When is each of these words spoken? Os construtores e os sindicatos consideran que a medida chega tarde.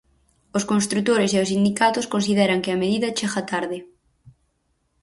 Os 0.57 0.67
construtores 0.71 1.31
e 1.33 1.37
os 1.43 1.51
sindicatos 1.53 2.09
consideran 2.13 2.61
que 2.63 2.71
a 2.71 2.81
medida 2.83 3.13
chega 3.17 3.41
tarde. 3.51 3.77